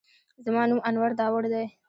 [0.45, 1.65] زما نوم انور داوړ دی